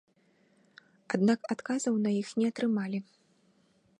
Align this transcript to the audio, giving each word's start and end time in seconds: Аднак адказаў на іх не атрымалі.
Аднак 1.17 1.39
адказаў 1.55 1.95
на 2.07 2.11
іх 2.21 2.27
не 2.41 2.47
атрымалі. 2.53 2.99